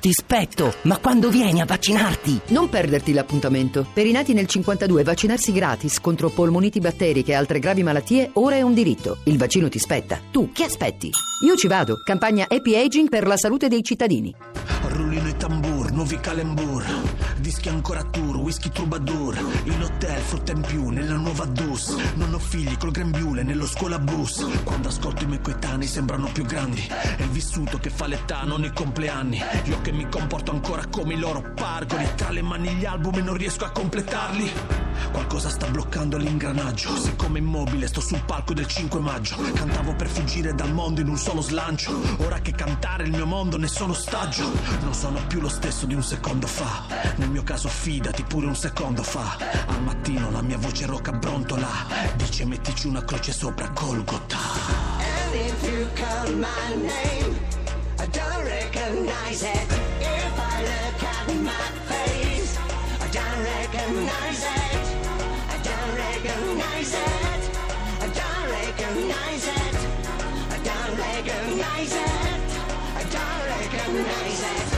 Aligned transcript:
ti 0.00 0.12
spetto, 0.12 0.74
ma 0.82 0.98
quando 0.98 1.28
vieni 1.28 1.60
a 1.60 1.64
vaccinarti? 1.64 2.40
Non 2.48 2.68
perderti 2.68 3.12
l'appuntamento. 3.12 3.86
Per 3.92 4.06
i 4.06 4.12
nati 4.12 4.32
nel 4.32 4.46
52 4.46 5.02
vaccinarsi 5.02 5.52
gratis 5.52 6.00
contro 6.00 6.30
polmoniti 6.30 6.78
batteriche 6.78 7.32
e 7.32 7.34
altre 7.34 7.58
gravi 7.58 7.82
malattie 7.82 8.30
ora 8.34 8.56
è 8.56 8.62
un 8.62 8.74
diritto. 8.74 9.18
Il 9.24 9.38
vaccino 9.38 9.68
ti 9.68 9.78
spetta. 9.78 10.20
Tu 10.30 10.52
che 10.52 10.64
aspetti? 10.64 11.10
Io 11.44 11.56
ci 11.56 11.66
vado. 11.66 11.96
Campagna 12.04 12.46
Happy 12.48 12.76
Aging 12.76 13.08
per 13.08 13.26
la 13.26 13.36
salute 13.36 13.68
dei 13.68 13.82
cittadini. 13.82 14.77
Rullino 14.98 15.28
i 15.28 15.36
tambur, 15.36 15.92
nuovi 15.92 16.18
calembur. 16.18 16.84
Dischi 17.36 17.68
ancora 17.68 18.02
tour, 18.02 18.36
whisky 18.38 18.68
troubadour. 18.68 19.38
In 19.66 19.80
hotel, 19.80 20.20
frutta 20.20 20.50
in 20.50 20.60
più, 20.60 20.88
nella 20.88 21.14
nuova 21.14 21.44
dus 21.44 21.94
Non 22.14 22.34
ho 22.34 22.38
figli 22.40 22.76
col 22.76 22.90
grembiule, 22.90 23.44
nello 23.44 23.66
scuola 23.66 24.00
bus. 24.00 24.44
Quando 24.64 24.88
ascolto 24.88 25.22
i 25.22 25.26
miei 25.26 25.40
coetanei 25.40 25.86
sembrano 25.86 26.28
più 26.32 26.44
grandi. 26.44 26.84
È 26.88 27.22
il 27.22 27.28
vissuto 27.28 27.78
che 27.78 27.90
fa 27.90 28.08
l'età, 28.08 28.42
non 28.42 28.64
i 28.64 28.72
compleanni. 28.72 29.40
Io 29.66 29.80
che 29.82 29.92
mi 29.92 30.08
comporto 30.08 30.50
ancora 30.50 30.84
come 30.88 31.14
i 31.14 31.18
loro 31.18 31.52
pargoli. 31.54 32.04
Tra 32.16 32.30
le 32.30 32.42
mani 32.42 32.70
gli 32.70 32.84
album 32.84 33.18
e 33.18 33.22
non 33.22 33.36
riesco 33.36 33.64
a 33.66 33.70
completarli 33.70 34.87
Qualcosa 35.12 35.48
sta 35.48 35.66
bloccando 35.66 36.16
l'ingranaggio. 36.16 36.96
Siccome 36.96 37.38
immobile 37.38 37.86
sto 37.86 38.00
sul 38.00 38.22
palco 38.24 38.54
del 38.54 38.66
5 38.66 39.00
maggio. 39.00 39.36
Cantavo 39.52 39.94
per 39.94 40.08
fuggire 40.08 40.54
dal 40.54 40.72
mondo 40.72 41.00
in 41.00 41.08
un 41.08 41.16
solo 41.16 41.40
slancio. 41.40 41.92
Ora 42.18 42.38
che 42.40 42.52
cantare 42.52 43.04
il 43.04 43.10
mio 43.10 43.26
mondo 43.26 43.56
ne 43.56 43.68
sono 43.68 43.92
ostaggio. 43.92 44.50
Non 44.82 44.94
sono 44.94 45.20
più 45.26 45.40
lo 45.40 45.48
stesso 45.48 45.86
di 45.86 45.94
un 45.94 46.02
secondo 46.02 46.46
fa. 46.46 46.84
Nel 47.16 47.30
mio 47.30 47.42
caso 47.42 47.68
fidati 47.68 48.22
pure 48.22 48.46
un 48.46 48.56
secondo 48.56 49.02
fa. 49.02 49.36
Al 49.66 49.82
mattino 49.82 50.30
la 50.30 50.42
mia 50.42 50.58
voce 50.58 50.86
roca 50.86 51.12
brontola. 51.12 51.68
Dice 52.16 52.44
mettici 52.44 52.86
una 52.86 53.04
croce 53.04 53.32
sopra 53.32 53.68
Golgotha. 53.68 54.38
And 54.98 55.34
if 55.34 55.62
you 55.62 55.86
call 55.94 56.34
my 56.34 56.74
name, 56.74 57.36
I 57.98 58.06
don't 58.06 58.44
recognize 58.44 59.42
it. 59.42 59.66
If 60.00 60.38
I 60.38 60.62
look 60.62 61.02
at 61.02 61.34
my 61.42 61.70
face, 61.86 62.58
I 63.00 63.08
don't 63.10 63.44
recognize 63.44 64.44
it. 64.44 64.87
Recognize 66.20 66.94
it. 66.94 67.58
I 68.00 68.08
don't 68.08 68.50
recognize 68.50 69.46
it. 69.46 69.76
I 70.50 70.58
don't 70.64 70.98
recognize 70.98 71.92
it. 71.92 72.58
I 72.96 73.04
don't 73.04 73.46
recognize 73.46 74.72
it. 74.72 74.77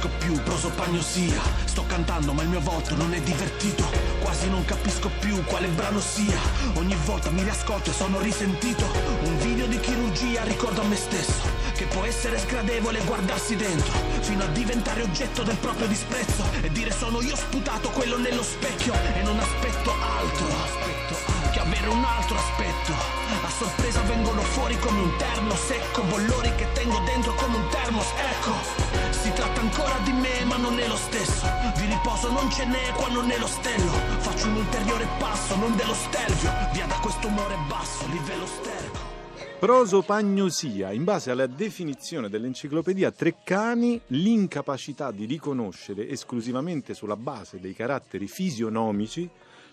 Riconosco 0.00 0.08
più, 0.18 0.42
prosopagnosia 0.42 1.40
Sto 1.64 1.84
cantando 1.86 2.32
ma 2.32 2.42
il 2.42 2.48
mio 2.48 2.60
volto 2.60 2.94
non 2.96 3.12
è 3.12 3.20
divertito. 3.20 3.84
Quasi 4.22 4.48
non 4.48 4.64
capisco 4.64 5.10
più 5.18 5.44
quale 5.44 5.68
brano 5.68 6.00
sia. 6.00 6.38
Ogni 6.74 6.96
volta 7.04 7.30
mi 7.30 7.42
riascolto 7.42 7.90
e 7.90 7.92
sono 7.92 8.18
risentito. 8.20 8.84
Un 9.24 9.38
video 9.38 9.66
di 9.66 9.78
chirurgia 9.78 10.44
ricordo 10.44 10.80
a 10.80 10.84
me 10.84 10.96
stesso 10.96 11.42
Che 11.74 11.84
può 11.84 12.04
essere 12.04 12.38
sgradevole 12.38 13.00
guardarsi 13.04 13.56
dentro 13.56 13.92
Fino 14.20 14.44
a 14.44 14.46
diventare 14.46 15.02
oggetto 15.02 15.42
del 15.42 15.56
proprio 15.56 15.86
disprezzo 15.86 16.44
E 16.62 16.70
dire 16.70 16.90
sono 16.90 17.20
io 17.20 17.36
sputato 17.36 17.90
quello 17.90 18.16
nello 18.18 18.42
specchio 18.42 18.94
E 19.14 19.22
non 19.22 19.38
aspetto 19.38 19.92
altro. 19.92 20.46
Che 21.52 21.58
avere 21.58 21.88
un 21.88 22.04
altro 22.04 22.36
aspetto. 22.36 22.92
A 23.44 23.50
sorpresa 23.50 24.00
vengono 24.02 24.40
fuori 24.40 24.78
come 24.78 25.00
un 25.00 25.16
terno 25.16 25.54
secco 25.54 26.02
Bollori 26.02 26.54
che 26.54 26.66
tengo 26.72 26.98
dentro 27.00 27.34
come 27.34 27.56
un 27.56 27.68
termos 27.68 28.06
Ecco 28.16 28.89
si 29.22 29.32
tratta 29.32 29.60
ancora 29.60 29.98
di 30.04 30.12
me 30.12 30.44
ma 30.46 30.56
non 30.56 30.78
è 30.78 30.88
lo 30.88 30.96
stesso. 30.96 31.46
Di 31.76 31.86
riposo 31.86 32.30
non 32.30 32.50
ce 32.50 32.64
n'è 32.64 32.92
qua 32.96 33.08
non 33.08 33.30
è 33.30 33.38
lo 33.38 33.46
stello. 33.46 33.92
Faccio 34.18 34.46
un 34.48 34.56
ulteriore 34.56 35.06
passo 35.18 35.56
non 35.56 35.76
dello 35.76 35.94
stelvio. 35.94 36.50
Via 36.72 36.86
da 36.86 36.98
questo 37.00 37.26
umore 37.26 37.56
basso 37.68 38.06
livello 38.06 38.46
sterco 38.46 39.08
Prosopagnosia, 39.60 40.90
in 40.90 41.04
base 41.04 41.30
alla 41.30 41.46
definizione 41.46 42.30
dell'enciclopedia 42.30 43.10
Treccani, 43.10 44.00
l'incapacità 44.06 45.10
di 45.10 45.26
riconoscere 45.26 46.08
esclusivamente 46.08 46.94
sulla 46.94 47.16
base 47.16 47.60
dei 47.60 47.74
caratteri 47.74 48.26
fisionomici 48.26 49.28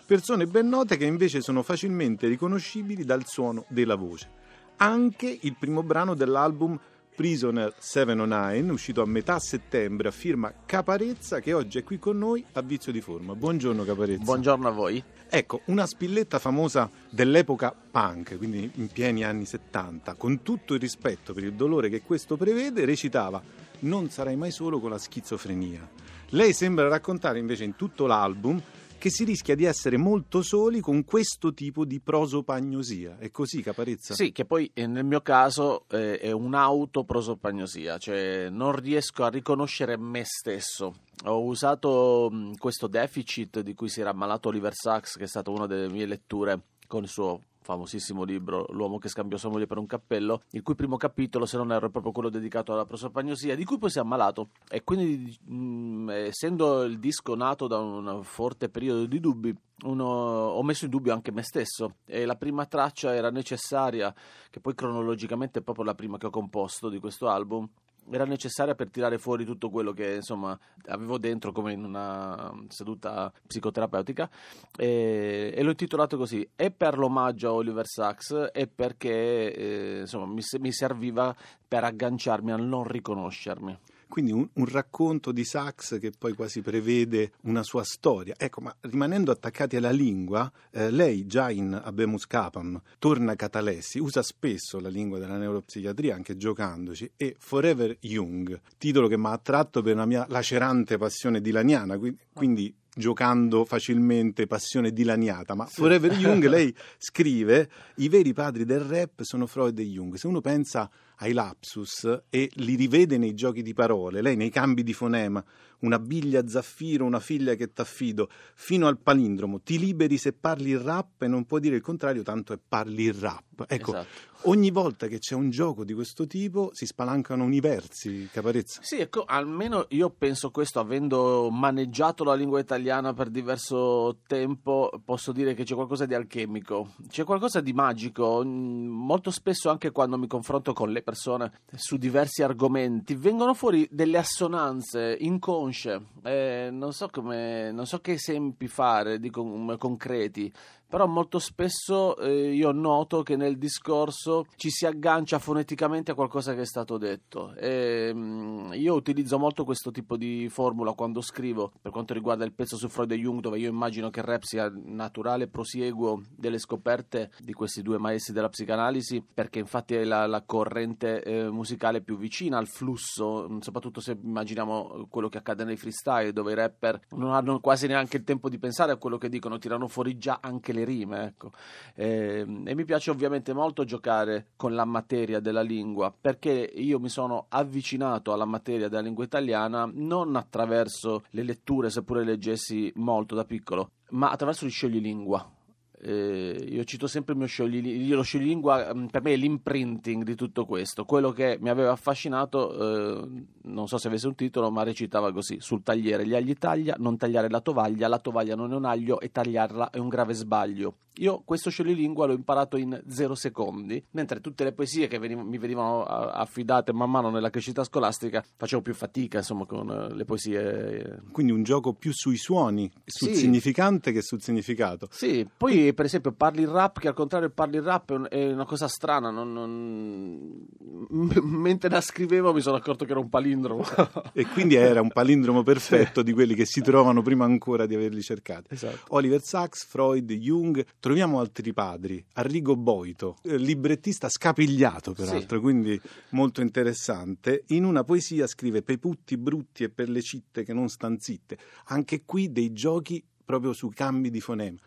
persone 0.06 0.46
ben 0.46 0.70
note 0.70 0.96
che 0.96 1.06
invece 1.06 1.42
sono 1.42 1.64
facilmente 1.64 2.28
riconoscibili 2.28 3.04
dal 3.04 3.26
suono 3.26 3.66
della 3.68 3.96
voce. 3.96 4.30
Anche 4.78 5.38
il 5.42 5.56
primo 5.60 5.84
brano 5.84 6.16
dell'album 6.16 6.80
Prisoner 7.18 7.74
709, 7.80 8.72
uscito 8.72 9.02
a 9.02 9.08
metà 9.08 9.40
settembre 9.40 10.10
a 10.10 10.12
firma 10.12 10.54
Caparezza, 10.68 11.40
che 11.40 11.52
oggi 11.52 11.80
è 11.80 11.84
qui 11.84 11.98
con 11.98 12.16
noi 12.16 12.46
a 12.52 12.62
vizio 12.62 12.92
di 12.92 13.02
forma. 13.02 13.34
Buongiorno 13.34 13.84
Caparezza. 13.84 14.24
Buongiorno 14.24 14.68
a 14.68 14.72
voi. 14.72 15.04
Ecco, 15.28 15.62
una 15.66 15.88
spilletta 15.88 16.38
famosa 16.38 16.88
dell'epoca 17.10 17.74
punk, 17.74 18.38
quindi 18.38 18.70
in 18.76 18.90
pieni 18.90 19.24
anni 19.24 19.46
70, 19.46 20.14
con 20.14 20.44
tutto 20.44 20.76
il 20.76 20.80
rispetto 20.80 21.34
per 21.34 21.44
il 21.44 21.54
dolore 21.54 21.90
che 21.90 22.04
questo 22.04 22.38
prevede, 22.38 22.86
recitava 22.86 23.42
Non 23.80 24.12
sarai 24.12 24.36
mai 24.36 24.52
solo 24.52 24.80
con 24.80 24.92
la 24.92 25.00
schizofrenia. 25.00 25.90
Lei 26.30 26.54
sembra 26.54 26.88
raccontare 26.88 27.40
invece 27.40 27.64
in 27.64 27.76
tutto 27.76 28.06
l'album 28.06 28.62
che 28.98 29.10
si 29.10 29.24
rischia 29.24 29.56
di 29.56 29.66
essere 29.66 29.98
molto 29.98 30.42
soli 30.42 30.80
con 30.80 31.04
questo 31.06 31.54
tipo 31.54 31.86
di 31.86 32.00
prosopagnosia. 32.00 33.18
È 33.20 33.30
così, 33.32 33.62
Caparezza? 33.62 34.14
Sì, 34.14 34.32
che 34.32 34.46
poi 34.46 34.70
eh, 34.74 34.88
nel 34.88 35.06
mio 35.06 35.22
caso 35.22 35.86
eh, 35.90 36.20
è 36.20 36.32
un'autoprosopagnosia, 36.32 37.98
cioè 37.98 38.50
non 38.50 38.74
riesco 38.74 39.24
a 39.24 39.30
riconoscere 39.30 39.98
me 39.98 40.24
stesso. 40.26 40.96
Ho 41.26 41.44
usato 41.44 42.30
mh, 42.32 42.58
questo 42.58 42.88
deficit 42.88 43.62
di 43.62 43.74
cui 43.74 43.90
si 43.90 44.02
era 44.02 44.10
ammalato 44.10 44.50
Oliver 44.50 44.74
Sacks, 44.74 45.18
che 45.18 45.24
è 45.24 45.28
stata 45.28 45.52
una 45.52 45.68
delle 45.68 45.90
mie 45.90 46.06
letture 46.06 46.60
con 46.88 47.04
il 47.04 47.10
suo 47.10 47.42
famosissimo 47.68 48.24
libro 48.24 48.66
L'uomo 48.70 48.98
che 48.98 49.10
scambiò 49.10 49.36
sua 49.36 49.50
moglie 49.50 49.66
per 49.66 49.78
un 49.78 49.86
cappello, 49.86 50.44
il 50.52 50.62
cui 50.62 50.74
primo 50.74 50.96
capitolo, 50.96 51.46
se 51.46 51.58
non 51.58 51.74
erro, 51.74 51.88
è 51.88 51.92
proprio 51.92 52.14
quello 52.14 52.30
dedicato 52.30 52.72
alla 52.72 52.86
prosopagnosia, 52.86 53.56
di 53.56 53.66
cui 53.66 53.78
poi 53.78 53.90
si 53.90 53.98
è 53.98 54.02
ammalato. 54.02 54.52
E 54.70 54.86
quindi, 54.86 55.38
mh, 55.44 56.10
essendo 56.12 56.84
il 56.84 56.98
disco 56.98 57.36
nato 57.36 57.68
da 57.68 57.78
un 57.80 58.24
forte 58.24 58.70
periodo 58.70 59.06
di 59.06 59.20
dubbi, 59.20 59.54
uno, 59.84 60.06
ho 60.06 60.64
messo 60.64 60.86
in 60.86 60.92
dubbio 60.92 61.12
anche 61.12 61.32
me 61.32 61.44
stesso 61.44 61.98
e 62.06 62.26
la 62.26 62.36
prima 62.36 62.66
traccia 62.66 63.14
era 63.14 63.30
necessaria, 63.30 64.14
che 64.50 64.62
poi 64.62 64.74
cronologicamente 64.74 65.60
è 65.60 65.62
proprio 65.62 65.84
la 65.84 65.94
prima 65.94 66.18
che 66.18 66.28
ho 66.28 66.32
composto 66.32 66.88
di 66.88 67.00
questo 67.00 67.28
album, 67.28 67.68
era 68.12 68.26
necessaria 68.26 68.76
per 68.76 68.90
tirare 68.90 69.18
fuori 69.18 69.46
tutto 69.46 69.70
quello 69.70 69.92
che 69.92 70.16
insomma 70.16 70.58
avevo 70.88 71.18
dentro 71.18 71.52
come 71.52 71.74
in 71.74 71.84
una 71.84 72.52
seduta 72.70 73.32
psicoterapeutica 73.46 74.30
e, 74.78 75.54
e 75.56 75.64
l'ho 75.64 75.70
intitolato 75.70 76.18
così 76.18 76.48
e 76.56 76.72
per 76.72 76.98
l'omaggio 76.98 77.50
a 77.50 77.54
Oliver 77.54 77.86
Sacks 77.88 78.50
e 78.54 78.68
perché 78.68 79.54
eh, 79.54 80.00
insomma 80.02 80.26
mi, 80.26 80.42
mi 80.60 80.72
serviva 80.72 81.36
per 81.68 81.84
agganciarmi 81.84 82.52
a 82.52 82.58
non 82.58 82.84
riconoscermi 82.86 83.78
quindi 84.08 84.32
un, 84.32 84.48
un, 84.54 84.66
racconto 84.66 85.32
di 85.32 85.44
Sachs 85.44 85.98
che 86.00 86.12
poi 86.18 86.34
quasi 86.34 86.62
prevede 86.62 87.32
una 87.42 87.64
sua 87.64 87.84
storia. 87.84 88.36
Ecco, 88.38 88.62
ma 88.62 88.76
rimanendo 88.82 89.32
attaccati 89.32 89.76
alla 89.76 89.92
lingua, 89.92 90.52
eh, 90.72 90.90
lei 90.92 91.26
già 91.26 91.50
in 91.50 91.80
Abemus 91.82 92.26
Capam 92.28 92.82
torna 93.00 93.36
Catalessi, 93.36 94.00
usa 94.00 94.22
spesso 94.22 94.80
la 94.80 94.90
lingua 94.90 95.20
della 95.20 95.38
neuropsichiatria 95.38 96.16
anche 96.16 96.38
giocandoci 96.38 97.12
e 97.16 97.36
Forever 97.38 97.98
Young, 98.02 98.60
titolo 98.78 99.08
che 99.08 99.18
mi 99.18 99.28
ha 99.28 99.32
attratto 99.32 99.82
per 99.82 99.94
una 99.94 100.06
mia 100.06 100.26
lacerante 100.30 100.98
passione 100.98 101.42
dilaniana, 101.42 102.00
quindi 102.34 102.74
giocando 102.98 103.64
facilmente 103.64 104.48
passione 104.48 104.92
dilaniata, 104.92 105.54
ma 105.54 105.68
sì. 105.68 105.76
Forever 105.76 106.12
Young 106.18 106.46
lei 106.48 106.76
scrive 106.98 107.70
i 107.98 108.10
veri 108.10 108.34
padri 108.34 108.66
del 108.66 108.82
rap 108.82 109.22
sono 109.22 109.46
Freud 109.46 109.78
e 109.80 109.84
Jung. 109.84 110.16
Se 110.16 110.28
uno 110.28 110.42
pensa 110.42 110.90
ai 111.18 111.34
lapsus 111.34 112.24
e 112.30 112.50
li 112.56 112.76
rivede 112.76 113.18
nei 113.18 113.34
giochi 113.34 113.62
di 113.62 113.74
parole, 113.74 114.22
lei 114.22 114.36
nei 114.36 114.50
cambi 114.50 114.84
di 114.84 114.94
fonema, 114.94 115.44
una 115.80 116.00
biglia 116.00 116.48
zaffiro, 116.48 117.06
una 117.06 117.20
figlia 117.20 117.56
che 117.56 117.72
t'affido, 117.72 118.30
fino 118.56 118.88
al 118.88 119.00
palindromo, 119.00 119.62
ti 119.62 119.78
liberi 119.80 120.18
se 120.18 120.34
parli 120.34 120.72
il 120.72 120.80
rap 120.80 121.22
e 121.22 121.28
non 121.28 121.46
puoi 121.46 121.60
dire 121.60 121.76
il 121.76 121.82
contrario, 121.82 122.24
tanto 122.24 122.54
è 122.54 122.60
parli 122.68 123.04
il 123.04 123.14
rap. 123.14 123.66
Ecco, 123.68 123.92
esatto. 123.92 124.08
Ogni 124.44 124.72
volta 124.72 125.08
che 125.08 125.20
c'è 125.20 125.36
un 125.36 125.50
gioco 125.50 125.84
di 125.84 125.94
questo 125.94 126.28
tipo 126.28 126.70
si 126.74 126.86
spalancano 126.86 127.44
universi, 127.44 128.30
Caparezza. 128.32 128.82
Sì, 128.84 129.00
ecco, 129.00 129.24
almeno 129.26 129.86
io 129.90 130.10
penso 130.10 130.52
questo, 130.52 130.80
avendo 130.80 131.50
maneggiato 131.50 132.24
la 132.24 132.36
lingua 132.36 132.60
italiana 132.60 133.14
per 133.14 133.30
diverso 133.30 134.20
tempo, 134.28 134.92
posso 135.04 135.32
dire 135.32 135.54
che 135.54 135.64
c'è 135.64 135.76
qualcosa 135.76 136.06
di 136.06 136.14
alchemico, 136.14 136.94
c'è 137.10 137.24
qualcosa 137.24 137.62
di 137.62 137.74
magico. 137.74 138.44
Molto 138.46 139.32
spesso 139.32 139.70
anche 139.70 139.92
quando 139.92 140.18
mi 140.18 140.28
confronto 140.28 140.74
con 140.74 140.92
le 140.92 141.02
persone 141.02 141.52
su 141.76 141.98
diversi 141.98 142.44
argomenti 142.44 143.16
vengono 143.16 143.54
fuori 143.54 143.88
delle 143.92 144.18
assonanze 144.18 145.18
inconsce, 145.20 146.02
eh, 146.24 146.70
non, 146.72 146.94
so 146.94 147.10
come, 147.10 147.72
non 147.72 147.86
so 147.86 148.00
che 148.00 148.14
esempi 148.14 148.68
fare 148.68 149.20
di 149.20 149.30
con, 149.30 149.76
concreti, 149.78 150.52
però 150.88 151.06
molto 151.06 151.40
spesso 151.40 152.18
eh, 152.18 152.54
io 152.54 152.72
noto 152.72 153.24
che 153.24 153.36
nel 153.36 153.58
discorso 153.58 154.46
ci 154.56 154.70
si 154.70 154.86
aggancia 154.86 155.40
foneticamente 155.40 156.12
a 156.12 156.16
qualcosa 156.16 156.54
che 156.54 156.62
è 156.62 156.66
stato 156.66 156.98
detto. 156.98 157.54
E, 157.56 158.14
mh, 158.14 158.20
mm, 158.20 158.74
io 158.74 158.94
utilizzo 158.94 159.38
molto 159.38 159.66
questo 159.66 159.92
tipo 159.92 160.18
di 160.18 160.48
formula 160.50 160.94
quando 160.94 161.22
scrivo 161.22 161.72
per 161.82 161.92
quanto 161.92 162.14
riguarda 162.14 162.46
il 162.46 162.54
pezzo 162.54 162.78
su 162.78 162.88
Freud 162.88 163.12
e 163.12 163.18
Jung, 163.18 163.42
dove 163.42 163.60
io 163.60 163.70
immagino 163.70 164.10
che 164.10 164.20
il 164.20 164.26
rap 164.26 164.44
sia 164.44 164.72
naturale 164.74 165.48
prosieguo 165.48 166.22
delle 166.36 166.58
scoperte 166.58 167.32
di 167.40 167.54
questi 167.54 167.82
due 167.82 167.98
maestri 167.98 168.34
della 168.34 168.50
psicanalisi, 168.50 169.24
perché 169.34 169.60
infatti 169.60 169.96
è 169.96 170.04
la, 170.04 170.26
la 170.26 170.44
corrente 170.44 171.22
eh, 171.24 171.50
musicale 171.50 172.02
più 172.02 172.18
vicina 172.18 172.58
al 172.58 172.68
flusso, 172.68 173.48
mm, 173.50 173.60
soprattutto 173.60 174.00
se 174.00 174.18
immaginiamo 174.22 175.08
quello 175.10 175.28
che 175.30 175.40
accade 175.40 175.64
nei 175.64 175.78
freestyle, 175.78 176.32
dove 176.32 176.54
i 176.54 176.56
rapper 176.56 177.00
non 177.12 177.34
hanno 177.34 177.60
quasi 177.60 177.88
neanche 177.88 178.18
il 178.18 178.24
tempo 178.24 178.50
di 178.50 178.58
pensare 178.58 178.92
a 178.92 178.98
quello 178.98 179.18
che 179.18 179.30
dicono, 179.30 179.58
tirano 179.58 179.88
fuori 179.88 180.18
già 180.18 180.40
anche 180.42 180.74
le 180.78 180.86
rime. 180.86 181.26
Ecco. 181.26 181.52
E, 181.96 182.46
e 182.66 182.76
mi 182.76 182.86
piace 182.86 183.12
ovviamente 183.12 183.54
molto 183.54 183.84
giocare 183.84 184.48
con 184.56 184.76
la 184.76 184.86
materia 184.86 185.40
della 185.40 185.62
lingua, 185.62 186.14
perché 186.20 186.52
io 186.52 187.00
mi 187.00 187.10
sono 187.10 187.46
avvicinato 187.50 188.34
alla 188.34 188.46
materia 188.46 188.88
della 188.88 189.02
lingua 189.02 189.24
italiana 189.24 189.90
non 189.92 190.36
attraverso 190.36 191.24
le 191.32 191.44
letture, 191.44 191.90
seppure 191.90 192.24
leggessi 192.24 192.92
molto 192.96 193.36
da 193.36 193.44
piccolo, 193.44 193.92
ma 194.10 194.30
attraverso 194.30 194.66
gli 194.66 194.72
scioglilingua. 194.72 195.56
Eh, 196.00 196.66
io 196.70 196.84
cito 196.84 197.08
sempre 197.08 197.34
il 197.34 197.40
mio 197.40 197.48
scioglilingua, 197.48 198.16
lo 198.18 198.22
scioglilingua 198.22 198.94
mm, 198.94 199.06
per 199.08 199.22
me 199.24 199.34
è 199.34 199.36
l'imprinting 199.36 200.24
di 200.24 200.36
tutto 200.36 200.66
questo. 200.66 201.06
Quello 201.06 201.32
che 201.32 201.58
mi 201.60 201.70
aveva 201.70 201.92
affascinato, 201.92 203.24
eh, 203.24 203.46
non 203.64 203.88
so 203.88 203.98
se 203.98 204.08
avesse 204.08 204.28
un 204.28 204.36
titolo, 204.36 204.70
ma 204.70 204.84
recitava 204.84 205.32
così: 205.34 205.58
sul 205.60 205.82
tagliere 205.84 206.26
gli 206.28 206.36
agli 206.36 206.54
taglia, 206.54 206.96
non 207.00 207.18
tagliare 207.18 207.50
la 207.50 207.62
tovaglia, 207.62 208.08
la 208.08 208.20
tovaglia 208.20 208.56
non 208.56 208.72
è 208.74 208.76
un 208.76 208.86
aglio 208.86 209.20
e 209.20 209.32
tagliarla 209.32 209.90
è 209.90 209.98
un 209.98 210.08
grave 210.10 210.34
sbaglio. 210.34 210.98
Io 211.20 211.42
questo 211.44 211.72
scioglilingua 211.72 212.28
l'ho 212.28 212.34
imparato 212.34 212.78
in 212.78 213.02
zero 213.08 213.34
secondi, 213.34 214.04
mentre 214.12 214.40
tutte 214.40 214.64
le 214.64 214.72
poesie 214.72 215.08
che 215.08 215.18
veniv- 215.18 215.42
mi 215.42 215.58
venivano 215.58 216.04
affidate 216.04 216.94
man 216.94 217.10
mano 217.10 217.32
nella 217.32 217.50
crescita 217.50 217.84
scolastica 217.84 218.44
facevo 218.56 218.84
più 218.84 218.94
fatica, 218.94 219.40
insomma, 219.40 219.66
con 219.66 219.90
eh, 219.90 220.14
le 220.14 220.26
poesie. 220.26 221.24
Quindi 221.32 221.52
un 221.54 221.64
gioco 221.64 221.94
più 221.94 222.12
sui 222.14 222.38
suoni, 222.38 222.88
sul 223.04 223.30
Sì. 223.30 223.36
significante 223.36 224.12
che 224.12 224.22
sul 224.22 224.44
significato. 224.44 225.08
Sì, 225.10 225.48
poi 225.58 225.87
per 225.94 226.06
esempio 226.06 226.32
parli 226.34 226.62
il 226.62 226.68
rap, 226.68 227.00
che 227.00 227.08
al 227.08 227.14
contrario 227.14 227.50
parli 227.50 227.78
il 227.78 227.84
rap 227.84 228.12
è, 228.12 228.16
un- 228.16 228.28
è 228.30 228.52
una 228.52 228.66
cosa 228.66 228.88
strana, 228.88 229.30
non- 229.30 229.52
non- 229.54 230.66
m- 231.10 231.40
mentre 231.44 231.90
la 231.90 232.02
scrivevo 232.02 232.54
mi 232.54 232.62
sono 232.62 232.76
accorto 232.78 233.06
che 233.06 233.12
era 233.12 233.20
un 233.20 233.30
palindromo. 233.30 233.84
E 234.34 234.46
quindi 234.48 234.76
era 234.76 235.02
un 235.02 235.10
palindromo 235.12 235.64
perfetto 235.64 236.22
di 236.22 236.32
quelli 236.32 236.54
che 236.54 236.66
si 236.66 236.82
trovano 236.82 237.22
prima 237.22 237.46
ancora 237.46 237.86
di 237.86 237.96
averli 237.96 238.22
cercati. 238.22 238.74
Esatto. 238.74 239.00
Oliver 239.16 239.42
Sacks, 239.42 239.86
Freud, 239.86 240.32
Jung, 240.32 240.86
troviamo 241.00 241.40
altri 241.40 241.74
padri, 241.74 242.24
Arrigo 242.34 242.76
Boito, 242.76 243.38
eh, 243.44 243.58
librettista 243.58 244.30
scapigliato 244.30 245.14
peraltro, 245.14 245.60
quindi 245.60 246.00
molto 246.30 246.62
interessante. 246.62 247.64
In 247.68 247.84
una 247.84 248.04
poesia 248.04 248.46
scrive 248.48 248.82
per 248.84 248.98
putti 249.00 249.38
brutti 249.38 249.84
e 249.84 249.90
per 249.90 250.10
le 250.10 250.22
citte 250.22 250.64
che 250.64 250.74
non 250.74 250.88
stan 250.88 251.18
zitte. 251.20 251.58
Anche 251.86 252.24
qui 252.26 252.52
dei 252.52 252.72
giochi 252.74 253.24
proprio 253.44 253.74
sui 253.74 253.92
cambi 253.94 254.30
di 254.30 254.40
fonema. 254.42 254.78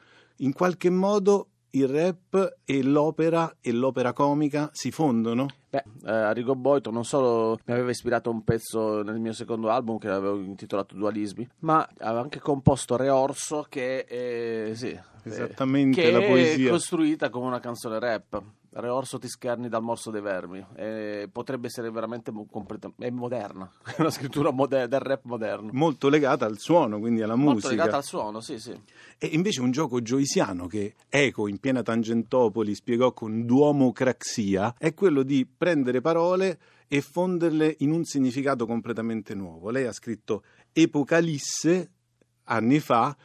In 0.42 0.52
qualche 0.54 0.88
modo 0.88 1.48
il 1.72 1.87
rap 1.87 2.56
e 2.64 2.82
l'opera 2.82 3.56
e 3.60 3.72
l'opera 3.72 4.12
comica 4.12 4.70
si 4.72 4.90
fondono? 4.90 5.46
Beh, 5.69 5.84
eh, 6.06 6.10
Arrigo 6.10 6.56
Boito 6.56 6.90
non 6.90 7.04
solo 7.04 7.58
mi 7.66 7.72
aveva 7.75 7.90
ispirato 7.90 8.31
un 8.31 8.42
pezzo 8.42 9.02
nel 9.02 9.20
mio 9.20 9.32
secondo 9.32 9.69
album 9.69 9.98
che 9.98 10.08
avevo 10.08 10.40
intitolato 10.40 10.94
Dualismi, 10.94 11.46
ma 11.60 11.87
aveva 11.98 12.22
anche 12.22 12.40
composto 12.40 12.96
Re 12.96 13.10
Orso 13.10 13.66
che 13.69 14.04
è, 14.04 14.75
sì, 14.75 14.98
Esattamente 15.25 16.00
che 16.00 16.10
la 16.10 16.20
è 16.20 16.26
poesia. 16.26 16.70
costruita 16.70 17.28
come 17.28 17.46
una 17.46 17.60
canzone 17.60 17.98
rap. 17.98 18.42
Re 18.72 18.88
Orso 18.88 19.19
ti 19.19 19.28
scherni 19.28 19.69
dal 19.69 19.82
morso 19.82 20.11
dei 20.11 20.20
vermi. 20.20 20.64
E 20.76 21.28
potrebbe 21.32 21.67
essere 21.67 21.90
veramente 21.90 22.31
mo- 22.31 22.46
completa- 22.50 22.93
è 22.99 23.11
moderna, 23.11 23.69
è 23.84 24.00
una 24.00 24.11
scrittura 24.11 24.50
moder- 24.52 24.88
del 24.88 25.00
rap 25.00 25.25
moderno. 25.25 25.70
molto 25.72 26.08
legata 26.08 26.46
al 26.46 26.58
suono, 26.58 26.99
quindi 27.00 27.20
alla 27.22 27.34
Molto 27.34 27.52
musica. 27.55 27.70
legata 27.75 27.96
al 27.96 28.05
suono, 28.05 28.40
sì, 28.40 28.58
sì. 28.58 28.78
E 29.19 29.26
invece 29.32 29.61
un 29.61 29.70
gioco 29.72 30.00
gioisiano 30.02 30.67
che 30.67 30.94
Eco 31.08 31.49
in 31.49 31.58
piena 31.58 31.82
Tangentopoli 31.82 32.75
spiegò 32.75 33.12
con 33.12 33.44
duomocraxia 33.44 34.75
è 34.78 34.94
quello 34.94 35.23
di 35.25 35.44
prendere 35.46 36.00
parole 36.00 36.58
e 36.87 37.00
fonderle 37.00 37.75
in 37.81 37.90
un 37.93 38.05
significato 38.05 38.66
completamente 38.66 39.34
nuovo. 39.34 39.70
Lei 39.70 39.87
ha 39.87 39.93
scritto 39.93 40.43
Epocalisse 40.73 41.90
anni 42.44 42.81
fa, 42.81 43.16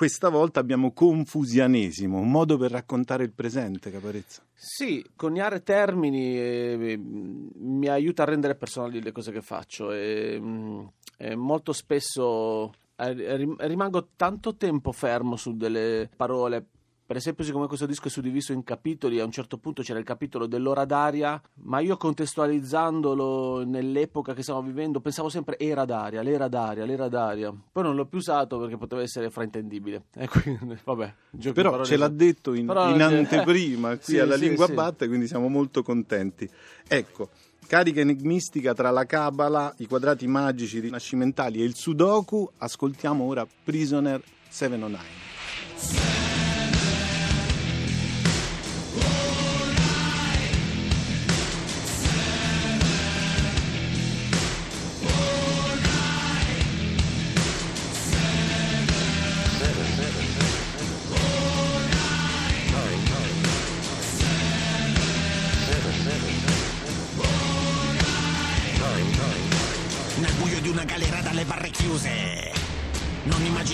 questa 0.00 0.30
volta 0.30 0.60
abbiamo 0.60 0.92
confusianesimo, 0.92 2.16
un 2.20 2.30
modo 2.30 2.56
per 2.56 2.70
raccontare 2.70 3.22
il 3.22 3.32
presente, 3.32 3.90
Caparezza. 3.90 4.40
Sì, 4.54 5.04
coniare 5.14 5.62
termini 5.62 6.38
eh, 6.38 6.98
mi 6.98 7.86
aiuta 7.86 8.22
a 8.22 8.24
rendere 8.24 8.54
personali 8.54 9.02
le 9.02 9.12
cose 9.12 9.30
che 9.30 9.42
faccio 9.42 9.92
e, 9.92 10.38
mm, 10.40 10.86
e 11.18 11.36
molto 11.36 11.74
spesso 11.74 12.72
eh, 12.96 13.36
rim- 13.36 13.60
rimango 13.60 14.08
tanto 14.16 14.56
tempo 14.56 14.90
fermo 14.92 15.36
su 15.36 15.54
delle 15.54 16.08
parole. 16.16 16.64
Per 17.10 17.18
esempio, 17.18 17.42
siccome 17.42 17.66
questo 17.66 17.86
disco 17.86 18.06
è 18.06 18.08
suddiviso 18.08 18.52
in 18.52 18.62
capitoli, 18.62 19.18
a 19.18 19.24
un 19.24 19.32
certo 19.32 19.58
punto 19.58 19.82
c'era 19.82 19.98
il 19.98 20.04
capitolo 20.04 20.46
dell'ora 20.46 20.84
d'aria, 20.84 21.42
ma 21.64 21.80
io 21.80 21.96
contestualizzandolo 21.96 23.64
nell'epoca 23.64 24.32
che 24.32 24.42
stiamo 24.42 24.62
vivendo 24.62 25.00
pensavo 25.00 25.28
sempre 25.28 25.58
era 25.58 25.84
d'aria, 25.84 26.22
l'era 26.22 26.46
d'aria, 26.46 26.84
l'era 26.84 27.08
d'aria. 27.08 27.52
Poi 27.72 27.82
non 27.82 27.96
l'ho 27.96 28.06
più 28.06 28.18
usato 28.18 28.60
perché 28.60 28.76
poteva 28.76 29.02
essere 29.02 29.28
fraintendibile. 29.28 30.04
E 30.14 30.28
quindi, 30.28 30.78
vabbè, 30.84 31.14
Però 31.52 31.82
ce 31.82 31.96
l'ha 31.96 32.06
detto 32.06 32.54
in, 32.54 32.66
Però- 32.66 32.94
in 32.94 33.02
anteprima 33.02 33.96
qui 33.98 34.04
Sì, 34.04 34.18
alla 34.20 34.36
sì, 34.36 34.42
Lingua 34.42 34.66
sì. 34.66 34.74
Batte, 34.74 35.08
quindi 35.08 35.26
siamo 35.26 35.48
molto 35.48 35.82
contenti. 35.82 36.48
Ecco, 36.86 37.30
carica 37.66 38.02
enigmistica 38.02 38.72
tra 38.72 38.90
la 38.90 39.04
Cabala, 39.04 39.74
i 39.78 39.86
quadrati 39.88 40.28
magici 40.28 40.78
rinascimentali 40.78 41.60
e 41.60 41.64
il 41.64 41.74
Sudoku, 41.74 42.48
ascoltiamo 42.58 43.24
ora 43.24 43.44
Prisoner 43.64 44.22
709. 44.48 46.19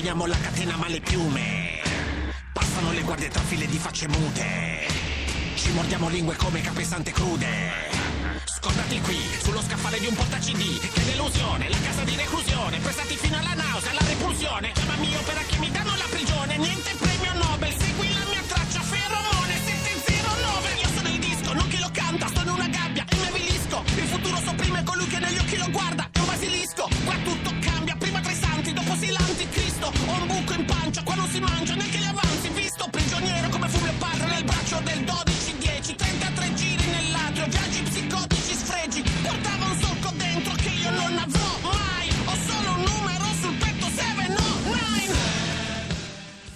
Immaginiamo 0.07 0.39
la 0.39 0.41
catena 0.41 0.77
ma 0.77 0.87
le 0.87 1.01
piume. 1.01 1.81
Passano 2.53 2.93
le 2.93 3.01
guardie 3.01 3.29
tra 3.29 3.41
file 3.41 3.67
di 3.67 3.77
facce 3.77 4.07
mute. 4.07 4.87
Ci 5.57 5.73
mordiamo 5.73 6.09
lingue 6.09 6.37
come 6.37 6.61
capesante 6.61 7.11
crude. 7.11 7.49
Scordati 8.45 9.01
qui, 9.01 9.19
sullo 9.43 9.61
scaffale 9.61 9.99
di 9.99 10.07
un 10.07 10.15
porta 10.15 10.39
CD. 10.39 10.79
Che 10.79 11.05
delusione, 11.07 11.69
la 11.69 11.79
casa 11.83 12.05
di 12.05 12.15
reclusione. 12.15 12.79
Prestati 12.79 13.17
fino 13.17 13.37
alla 13.37 13.55
nausea, 13.55 13.91
alla 13.91 14.06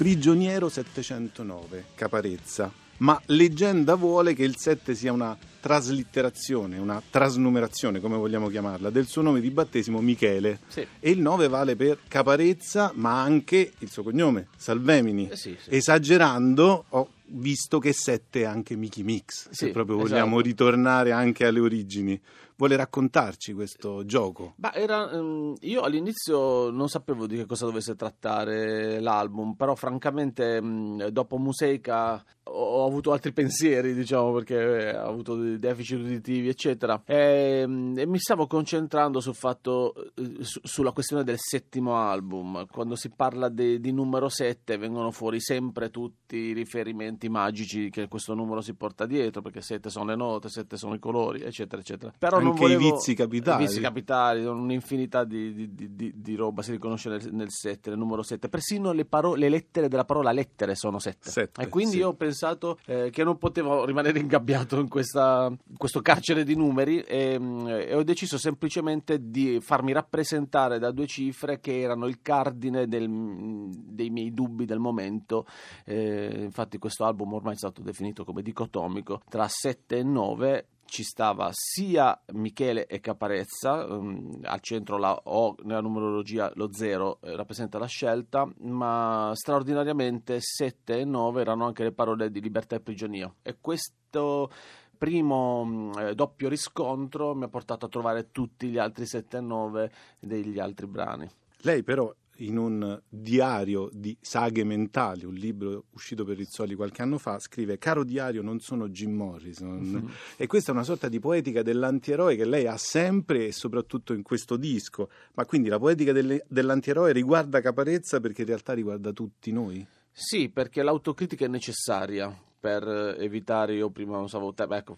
Prigioniero 0.01 0.71
709, 0.71 1.85
Caparezza. 1.95 2.73
Ma 3.01 3.21
leggenda 3.27 3.97
vuole 3.97 4.33
che 4.33 4.45
il 4.45 4.57
7 4.57 4.95
sia 4.95 5.13
una 5.13 5.37
traslitterazione, 5.61 6.79
una 6.79 7.03
trasnumerazione, 7.11 8.01
come 8.01 8.17
vogliamo 8.17 8.49
chiamarla, 8.49 8.89
del 8.89 9.07
suo 9.07 9.21
nome 9.21 9.43
di 9.43 9.51
battesimo 9.51 10.01
Michele. 10.01 10.61
Sì. 10.69 10.87
E 10.99 11.11
il 11.11 11.21
9 11.21 11.49
vale 11.49 11.77
per 11.77 11.99
Caparezza, 12.09 12.93
ma 12.95 13.21
anche 13.21 13.73
il 13.77 13.91
suo 13.91 14.03
cognome, 14.03 14.47
Salvemini. 14.57 15.29
Eh 15.29 15.37
sì, 15.37 15.55
sì. 15.61 15.69
Esagerando, 15.69 16.87
ho 16.89 17.09
visto 17.33 17.79
che 17.79 17.93
7 17.93 18.41
è 18.43 18.45
anche 18.45 18.77
Mickey 18.77 19.03
Mix, 19.03 19.49
se 19.51 19.67
Sì, 19.67 19.71
proprio 19.71 19.97
esatto. 19.97 20.11
vogliamo 20.11 20.41
ritornare 20.41 21.13
anche 21.13 21.47
alle 21.47 21.61
origini. 21.61 22.21
vuole 22.61 22.77
raccontarci 22.77 23.55
questo 23.55 24.05
gioco? 24.05 24.53
Ma 24.57 24.75
era, 24.75 25.11
ehm, 25.11 25.55
io 25.61 25.81
all'inizio 25.81 26.69
non 26.69 26.89
sapevo 26.91 27.27
di 27.27 27.37
che 27.37 27.47
cosa 27.47 27.65
dovesse 27.65 27.95
trattare 27.95 29.01
l'album, 29.01 29.55
però 29.55 29.75
francamente 29.75 30.61
mh, 30.61 31.09
dopo 31.09 31.39
Museica 31.39 32.23
ho, 32.53 32.85
avuto 32.85 33.13
altri 33.13 33.33
pensieri, 33.33 33.95
diciamo, 33.95 34.33
perché 34.33 34.95
ho 34.95 35.09
avuto 35.09 35.37
dei 35.37 35.59
deficit 35.59 36.01
uditivi, 36.01 36.49
eccetera, 36.49 37.01
e, 37.07 37.67
mh, 37.67 37.99
e 37.99 38.07
mi 38.07 38.19
stavo 38.19 38.47
concentrando 38.47 39.21
sul 39.21 39.37
fatto, 39.37 39.95
eh, 40.17 40.43
su- 40.45 40.61
sulla 40.63 40.93
questione 40.93 41.25
del 41.25 41.39
settimo 41.39 41.97
album. 41.97 42.67
Quando 42.71 42.95
si 42.95 43.09
parla 43.09 43.49
de- 43.49 43.81
di 43.81 43.93
numero 43.93 44.29
7 44.29 44.77
vengono 44.77 45.11
fuori 45.13 45.41
sempre 45.41 45.89
tutti 45.91 46.37
i 46.37 46.53
riferimenti 46.53 47.20
magici 47.29 47.91
che 47.91 48.09
questo 48.09 48.35
numero 48.35 48.61
si 48.61 48.75
porta 48.75 49.07
dietro, 49.07 49.43
perché 49.43 49.61
7 49.61 49.91
sono 49.91 50.07
le 50.07 50.17
note, 50.17 50.49
7 50.49 50.77
sono 50.77 50.95
i 50.95 50.99
colori, 50.99 51.41
eccetera, 51.43 51.81
eccetera. 51.83 52.13
Però 52.19 52.39
non 52.39 52.49
Anche 52.53 52.65
i 52.65 52.77
volevo- 52.77 52.95
vizi 52.95 53.15
capitali. 53.15 53.65
i 53.65 53.67
vizi 53.67 53.81
capitali, 53.81 54.45
un'infinità 54.45 55.25
di, 55.25 55.55
di- 55.75 55.95
di- 55.95 56.13
di- 56.17 56.35
roba 56.35 56.63
si 56.63 56.71
riconosce 56.73 57.09
nel, 57.09 57.29
nel 57.33 57.51
7, 57.51 57.91
nel 57.91 57.99
numero 57.99 58.23
7. 58.23 58.49
Persino 58.49 58.93
le, 58.93 59.05
paro- 59.05 59.35
le 59.35 59.49
lettere 59.49 59.89
della 59.89 60.05
parola 60.05 60.33
lettere 60.33 60.75
sono 60.75 60.99
7. 60.99 61.31
Sette, 61.31 61.63
e 61.63 61.69
quindi 61.69 61.93
sì. 61.93 61.99
io 61.99 62.09
ho 62.09 62.15
pensato 62.15 62.79
eh, 62.87 63.11
che 63.11 63.25
non 63.25 63.37
potevo 63.39 63.85
rimanere 63.85 64.19
ingabbiato 64.19 64.79
in, 64.79 64.89
questa- 64.89 65.49
in 65.51 65.77
questo 65.77 66.01
carcere 66.01 66.45
di 66.45 66.55
numeri 66.57 67.01
e, 67.01 67.39
e 67.69 67.95
ho 67.95 68.03
deciso 68.03 68.39
semplicemente 68.39 69.31
di 69.31 69.59
farmi 69.61 69.93
rappresentare 69.93 70.79
da 70.79 70.91
due 70.91 71.07
cifre 71.07 71.61
che 71.61 71.81
erano 71.81 72.07
il 72.07 72.21
cardine 72.23 72.87
del- 72.87 73.69
dei 73.71 74.11
miei 74.11 74.33
dubbi 74.33 74.65
del 74.65 74.79
momento. 74.79 75.47
Eh, 75.85 76.43
infatti 76.43 76.79
questo 76.79 77.05
album 77.11 77.35
ormai 77.35 77.55
è 77.55 77.57
stato 77.57 77.83
definito 77.83 78.25
come 78.25 78.43
dicotomico 78.43 79.21
tra 79.29 79.47
7 79.49 79.99
e 79.99 80.03
9 80.03 80.67
ci 80.91 81.05
stava 81.05 81.51
sia 81.53 82.21
Michele 82.33 82.87
e 82.87 82.99
Caparezza, 82.99 83.87
ehm, 83.87 84.41
al 84.43 84.61
centro 84.61 84.99
la 84.99 85.19
O 85.25 85.55
nella 85.63 85.81
numerologia 85.81 86.51
lo 86.57 86.73
0 86.73 87.21
rappresenta 87.21 87.79
la 87.79 87.87
scelta, 87.87 88.51
ma 88.63 89.31
straordinariamente 89.35 90.39
7 90.41 90.99
e 90.99 91.05
9 91.05 91.41
erano 91.41 91.65
anche 91.65 91.85
le 91.85 91.93
parole 91.93 92.31
di 92.31 92.41
libertà 92.41 92.75
e 92.75 92.81
prigionia. 92.81 93.33
E 93.41 93.59
questo 93.61 94.51
primo 94.99 95.65
mh, 95.65 95.99
eh, 95.99 96.15
doppio 96.15 96.49
riscontro 96.49 97.35
mi 97.35 97.45
ha 97.45 97.49
portato 97.49 97.87
a 97.87 97.89
trovare 97.89 98.33
tutti 98.33 98.67
gli 98.67 98.77
altri 98.77 99.07
7 99.07 99.37
e 99.37 99.41
9 99.41 99.93
degli 100.19 100.59
altri 100.59 100.87
brani. 100.89 101.31
Lei 101.63 101.85
però 101.85 102.13
in 102.41 102.57
un 102.57 103.01
diario 103.09 103.89
di 103.93 104.17
saghe 104.21 104.65
mentali, 104.65 105.25
un 105.25 105.35
libro 105.35 105.87
uscito 105.93 106.25
per 106.25 106.37
Rizzoli 106.37 106.75
qualche 106.75 107.03
anno 107.03 107.19
fa, 107.19 107.39
scrive 107.39 107.79
Caro 107.79 108.05
diario, 108.05 108.43
non 108.43 108.61
sono 108.61 108.89
Jim 108.89 109.13
Morrison. 109.13 110.11
E 110.37 110.47
questa 110.47 110.71
è 110.71 110.75
una 110.75 110.85
sorta 110.85 111.09
di 111.09 111.19
poetica 111.19 111.63
dell'antieroe 111.63 112.37
che 112.37 112.45
lei 112.45 112.67
ha 112.67 112.77
sempre 112.77 113.47
e 113.47 113.53
soprattutto 113.53 114.13
in 114.13 114.23
questo 114.23 114.57
disco. 114.57 115.11
Ma 115.35 115.45
quindi 115.45 115.69
la 115.69 115.79
poetica 115.79 116.13
delle- 116.13 116.45
dell'antieroe 116.49 117.13
riguarda 117.13 117.61
Caparezza 117.61 118.21
perché 118.21 118.43
in 118.43 118.49
realtà 118.49 118.73
riguarda 118.73 119.13
tutti 119.13 119.53
noi? 119.53 119.87
Sì, 120.13 120.49
perché 120.49 120.83
l'autocritica 120.83 121.45
è 121.45 121.49
necessaria 121.49 122.37
per 122.61 123.17
evitare, 123.19 123.75
io 123.75 123.89
prima 123.91 124.19
usavo, 124.19 124.53
te- 124.53 124.67
ecco, 124.69 124.95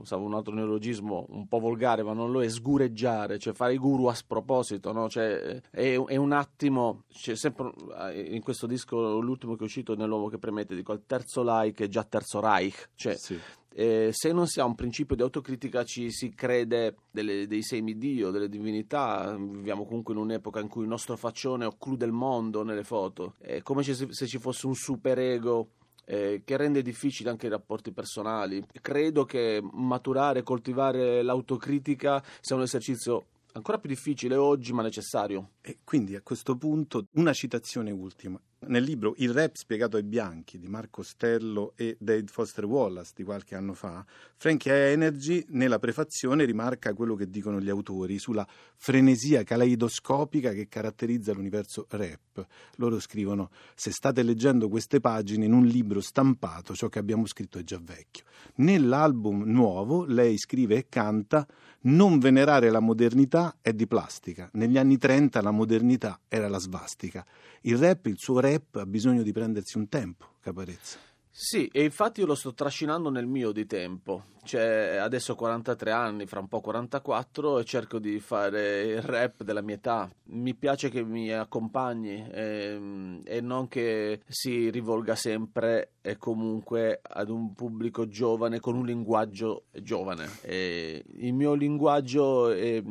usavo 0.00 0.24
un 0.24 0.34
altro 0.34 0.52
neologismo 0.52 1.26
un 1.28 1.46
po' 1.46 1.60
volgare, 1.60 2.02
ma 2.02 2.12
non 2.12 2.32
lo 2.32 2.42
è, 2.42 2.48
sgureggiare, 2.48 3.38
cioè 3.38 3.54
fare 3.54 3.74
i 3.74 3.78
guru 3.78 4.06
a 4.06 4.14
sproposito, 4.14 4.90
no? 4.92 5.08
Cioè, 5.08 5.60
è, 5.70 5.96
è 5.96 6.16
un 6.16 6.32
attimo, 6.32 7.04
c'è 7.12 7.36
sempre 7.36 7.70
eh, 8.10 8.20
in 8.34 8.42
questo 8.42 8.66
disco, 8.66 9.20
l'ultimo 9.20 9.54
che 9.54 9.60
è 9.60 9.64
uscito 9.64 9.94
nell'uomo 9.94 10.28
che 10.28 10.38
premette, 10.38 10.74
dico, 10.74 10.92
il 10.92 11.04
terzo 11.06 11.42
like 11.44 11.84
è 11.84 11.88
già 11.88 12.02
terzo 12.02 12.40
Reich, 12.40 12.90
cioè 12.96 13.14
Sì. 13.14 13.38
eh, 13.76 14.08
se 14.12 14.32
non 14.32 14.46
si 14.48 14.58
ha 14.58 14.64
un 14.64 14.74
principio 14.74 15.14
di 15.14 15.22
autocritica 15.22 15.84
ci 15.84 16.10
si 16.10 16.34
crede 16.34 16.96
delle- 17.12 17.46
dei 17.46 17.62
semidio, 17.62 18.30
delle 18.32 18.48
divinità, 18.48 19.36
viviamo 19.38 19.84
comunque 19.84 20.14
in 20.14 20.20
un'epoca 20.20 20.58
in 20.58 20.68
cui 20.68 20.82
il 20.82 20.88
nostro 20.88 21.16
faccione 21.16 21.64
occlude 21.64 22.04
il 22.06 22.12
mondo 22.12 22.64
nelle 22.64 22.82
foto, 22.84 23.34
è 23.38 23.62
come 23.62 23.84
se, 23.84 24.08
se 24.10 24.26
ci 24.26 24.38
fosse 24.38 24.66
un 24.66 24.74
superego 24.74 25.68
eh, 26.04 26.42
che 26.44 26.56
rende 26.56 26.82
difficili 26.82 27.28
anche 27.28 27.46
i 27.46 27.50
rapporti 27.50 27.92
personali. 27.92 28.64
Credo 28.80 29.24
che 29.24 29.60
maturare, 29.72 30.42
coltivare 30.42 31.22
l'autocritica 31.22 32.22
sia 32.40 32.56
un 32.56 32.62
esercizio 32.62 33.26
ancora 33.52 33.78
più 33.78 33.88
difficile 33.88 34.36
oggi 34.36 34.72
ma 34.72 34.82
necessario. 34.82 35.50
E 35.60 35.78
quindi 35.84 36.14
a 36.16 36.22
questo 36.22 36.56
punto 36.56 37.06
una 37.12 37.32
citazione 37.32 37.90
ultima. 37.90 38.40
Nel 38.66 38.82
libro 38.82 39.14
Il 39.18 39.32
rap 39.32 39.54
spiegato 39.56 39.96
ai 39.96 40.02
bianchi 40.02 40.58
di 40.58 40.68
Marco 40.68 41.02
Stello 41.02 41.72
e 41.76 41.96
Dave 41.98 42.26
Foster 42.26 42.64
Wallace 42.64 43.12
di 43.14 43.24
qualche 43.24 43.54
anno 43.54 43.74
fa, 43.74 44.04
Frankie 44.36 44.92
Energy 44.92 45.44
nella 45.48 45.78
prefazione 45.78 46.44
rimarca 46.44 46.94
quello 46.94 47.14
che 47.14 47.28
dicono 47.28 47.60
gli 47.60 47.68
autori 47.68 48.18
sulla 48.18 48.46
frenesia 48.76 49.42
caleidoscopica 49.42 50.52
che 50.52 50.68
caratterizza 50.68 51.32
l'universo 51.32 51.86
rap. 51.90 52.46
Loro 52.76 53.00
scrivono: 53.00 53.50
Se 53.74 53.90
state 53.90 54.22
leggendo 54.22 54.68
queste 54.68 55.00
pagine 55.00 55.44
in 55.44 55.52
un 55.52 55.66
libro 55.66 56.00
stampato, 56.00 56.74
ciò 56.74 56.88
che 56.88 56.98
abbiamo 56.98 57.26
scritto 57.26 57.58
è 57.58 57.64
già 57.64 57.80
vecchio. 57.82 58.24
Nell'album 58.56 59.42
nuovo 59.44 60.04
lei 60.04 60.38
scrive 60.38 60.76
e 60.76 60.86
canta 60.88 61.46
non 61.84 62.18
venerare 62.18 62.70
la 62.70 62.80
modernità 62.80 63.56
è 63.60 63.72
di 63.72 63.86
plastica. 63.86 64.48
Negli 64.52 64.78
anni 64.78 64.96
30 64.96 65.42
la 65.42 65.50
modernità 65.50 66.20
era 66.28 66.48
la 66.48 66.58
svastica. 66.58 67.26
Il 67.62 67.78
rap, 67.78 68.06
il 68.06 68.16
suo 68.18 68.40
rap, 68.40 68.53
ha 68.72 68.86
bisogno 68.86 69.22
di 69.22 69.32
prendersi 69.32 69.76
un 69.78 69.88
tempo, 69.88 70.26
Caparezza. 70.40 70.98
Sì, 71.30 71.66
e 71.72 71.82
infatti 71.82 72.20
io 72.20 72.26
lo 72.26 72.34
sto 72.34 72.54
trascinando 72.54 73.10
nel 73.10 73.26
mio 73.26 73.50
di 73.50 73.66
tempo. 73.66 74.24
Cioè, 74.44 74.96
adesso 75.00 75.32
ho 75.32 75.36
43 75.36 75.90
anni, 75.90 76.26
fra 76.26 76.38
un 76.38 76.48
po' 76.48 76.60
44 76.60 77.60
e 77.60 77.64
cerco 77.64 77.98
di 77.98 78.20
fare 78.20 78.82
il 78.82 79.00
rap 79.00 79.42
della 79.42 79.62
mia 79.62 79.76
età. 79.76 80.10
Mi 80.24 80.54
piace 80.54 80.90
che 80.90 81.02
mi 81.02 81.32
accompagni 81.32 82.28
ehm, 82.30 83.22
e 83.24 83.40
non 83.40 83.68
che 83.68 84.20
si 84.28 84.68
rivolga 84.68 85.14
sempre 85.14 85.92
e 86.02 86.18
comunque 86.18 87.00
ad 87.02 87.30
un 87.30 87.54
pubblico 87.54 88.06
giovane 88.06 88.60
con 88.60 88.76
un 88.76 88.84
linguaggio 88.84 89.64
giovane. 89.72 90.28
E 90.42 91.02
il 91.20 91.32
mio 91.32 91.54
linguaggio 91.54 92.50
è, 92.50 92.82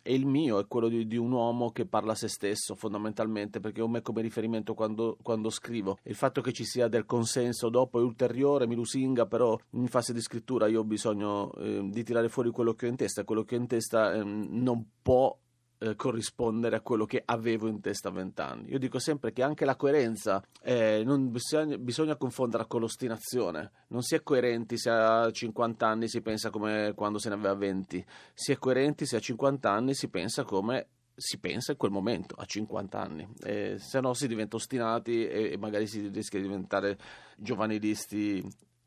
è 0.00 0.10
il 0.10 0.24
mio, 0.24 0.58
è 0.60 0.66
quello 0.66 0.88
di, 0.88 1.06
di 1.06 1.18
un 1.18 1.30
uomo 1.30 1.72
che 1.72 1.84
parla 1.84 2.12
a 2.12 2.16
se 2.16 2.28
stesso 2.28 2.74
fondamentalmente, 2.74 3.60
perché 3.60 3.82
ho 3.82 3.88
me 3.88 4.00
come 4.00 4.22
riferimento 4.22 4.72
quando, 4.72 5.18
quando 5.22 5.50
scrivo. 5.50 5.98
Il 6.04 6.14
fatto 6.14 6.40
che 6.40 6.54
ci 6.54 6.64
sia 6.64 6.88
del 6.88 7.04
consenso 7.04 7.68
dopo 7.68 8.00
è 8.00 8.02
ulteriore, 8.02 8.66
mi 8.66 8.76
lusinga, 8.76 9.26
però 9.26 9.58
in 9.72 9.88
fase 9.88 10.14
di 10.14 10.22
scrittura 10.22 10.66
io 10.66 10.80
ho 10.80 10.84
bisogno 10.84 11.00
eh, 11.10 11.88
di 11.90 12.04
tirare 12.04 12.28
fuori 12.28 12.50
quello 12.50 12.74
che 12.74 12.86
ho 12.86 12.88
in 12.88 12.96
testa, 12.96 13.24
quello 13.24 13.42
che 13.42 13.56
ho 13.56 13.58
in 13.58 13.66
testa 13.66 14.12
ehm, 14.14 14.48
non 14.50 14.84
può 15.02 15.36
eh, 15.82 15.96
corrispondere 15.96 16.76
a 16.76 16.80
quello 16.80 17.04
che 17.06 17.22
avevo 17.24 17.66
in 17.66 17.80
testa 17.80 18.08
a 18.08 18.12
vent'anni. 18.12 18.70
Io 18.70 18.78
dico 18.78 18.98
sempre 18.98 19.32
che 19.32 19.42
anche 19.42 19.64
la 19.64 19.76
coerenza 19.76 20.42
eh, 20.62 21.02
non 21.04 21.30
bisogna, 21.30 21.76
bisogna 21.76 22.16
confonderla 22.16 22.66
con 22.66 22.80
l'ostinazione. 22.80 23.72
Non 23.88 24.02
si 24.02 24.14
è 24.14 24.22
coerenti 24.22 24.78
se 24.78 24.90
a 24.90 25.30
50 25.30 25.86
anni 25.86 26.08
si 26.08 26.20
pensa 26.22 26.50
come 26.50 26.92
quando 26.94 27.18
se 27.18 27.28
ne 27.28 27.34
aveva 27.34 27.54
20, 27.54 28.04
si 28.32 28.52
è 28.52 28.58
coerenti 28.58 29.06
se 29.06 29.16
a 29.16 29.20
50 29.20 29.70
anni 29.70 29.94
si 29.94 30.08
pensa 30.08 30.44
come 30.44 30.86
si 31.14 31.38
pensa 31.38 31.72
in 31.72 31.78
quel 31.78 31.90
momento, 31.90 32.34
a 32.36 32.44
50 32.44 32.98
anni, 32.98 33.28
eh, 33.42 33.76
se 33.78 34.00
no 34.00 34.14
si 34.14 34.26
diventa 34.26 34.56
ostinati 34.56 35.26
e, 35.26 35.52
e 35.52 35.58
magari 35.58 35.86
si 35.86 36.08
rischia 36.08 36.40
di 36.40 36.46
diventare 36.46 36.96
giovanilisti 37.36 38.42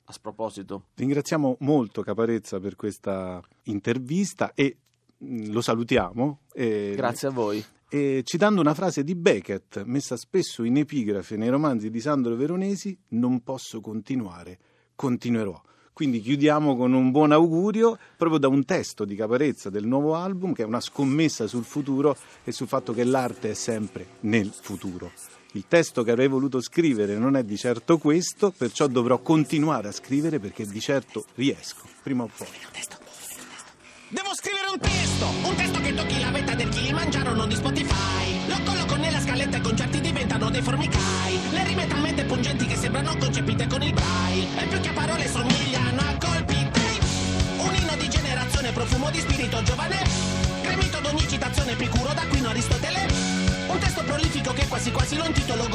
a 0.05 0.13
sproposito. 0.13 0.87
Ringraziamo 0.95 1.57
molto 1.59 2.01
Caparezza 2.01 2.59
per 2.59 2.75
questa 2.75 3.41
intervista 3.63 4.53
e 4.53 4.77
mh, 5.17 5.51
lo 5.51 5.61
salutiamo. 5.61 6.39
E, 6.53 6.93
Grazie 6.95 7.27
a 7.27 7.31
voi. 7.31 7.63
E 7.87 8.23
citando 8.25 8.61
una 8.61 8.73
frase 8.73 9.03
di 9.03 9.15
Beckett, 9.15 9.83
messa 9.83 10.17
spesso 10.17 10.63
in 10.63 10.77
epigrafe 10.77 11.37
nei 11.37 11.49
romanzi 11.49 11.89
di 11.89 11.99
Sandro 11.99 12.35
Veronesi, 12.35 12.97
non 13.09 13.41
posso 13.41 13.79
continuare, 13.79 14.57
continuerò. 14.95 15.61
Quindi 15.93 16.19
chiudiamo 16.19 16.75
con 16.75 16.91
un 16.91 17.09
buon 17.11 17.31
augurio 17.31 17.97
proprio 18.17 18.37
da 18.37 18.49
un 18.49 18.65
testo 18.65 19.05
di 19.05 19.15
Caparezza 19.15 19.69
del 19.69 19.87
nuovo 19.87 20.15
album 20.15 20.51
che 20.51 20.63
è 20.63 20.65
una 20.65 20.81
scommessa 20.81 21.47
sul 21.47 21.63
futuro 21.63 22.17
e 22.43 22.51
sul 22.51 22.67
fatto 22.67 22.91
che 22.93 23.05
l'arte 23.05 23.51
è 23.51 23.53
sempre 23.53 24.05
nel 24.21 24.49
futuro. 24.51 25.09
Il 25.55 25.67
testo 25.69 26.03
che 26.03 26.11
avrei 26.11 26.27
voluto 26.27 26.59
scrivere 26.59 27.17
non 27.17 27.37
è 27.37 27.43
di 27.43 27.55
certo 27.55 27.97
questo, 27.97 28.51
perciò 28.51 28.87
dovrò 28.87 29.19
continuare 29.19 29.87
a 29.87 29.93
scrivere 29.93 30.37
perché 30.37 30.65
di 30.67 30.81
certo 30.81 31.23
riesco, 31.35 31.83
prima 32.03 32.23
o 32.23 32.29
poi. 32.35 32.47
Devo 34.09 34.35
scrivere 34.35 34.67
un 34.73 34.79
testo, 34.79 35.25
un 35.47 35.55
testo 35.55 35.79
che 35.79 35.93
tocchi 35.93 36.19
la 36.19 36.31
vetta 36.31 36.55
del 36.55 36.67
Kilimangiaro, 36.67 37.33
non 37.33 37.47
di 37.47 37.55
Spotify. 37.55 38.47
Lo 38.47 38.57
colloco 38.65 38.95
nella 38.97 39.21
scaletta 39.21 39.55
e 39.55 39.59
i 39.59 39.63
concerti 39.63 40.01
diventano 40.01 40.49
dei 40.49 40.61
formicai. 40.61 41.39
Le 41.51 41.63
rime 41.63 41.87
talmente 41.87 42.25
pungenti 42.25 42.65
che 42.65 42.75
sembrano 42.75 43.15
concepite 43.15 43.65
con 43.67 43.81
il 43.81 43.93
braille. 43.93 44.61
E 44.61 44.67
più 44.67 44.79
che 44.81 44.89
a 44.89 44.93
parole 44.93 45.25
somigliano 45.25 46.01
a 46.01 46.17
colpi 46.19 46.55
tape. 46.55 47.05
Un 47.59 47.75
inno 47.75 47.95
di 47.95 48.09
generazione, 48.09 48.73
profumo 48.73 49.09
di 49.09 49.19
spirito 49.19 49.63
giovane. 49.63 50.03
Gremito 50.61 50.99
d'ogni 50.99 51.25
citazione, 51.29 51.71
Epicuro 51.71 52.04
d'Aquino 52.04 52.04
Prolifico 54.45 54.53
che 54.53 54.67
quasi 54.67 54.91
quasi 54.91 55.17
lo 55.17 55.25
intitolo 55.25 55.67